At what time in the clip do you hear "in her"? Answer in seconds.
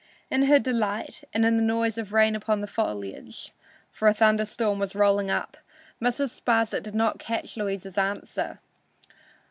0.31-0.57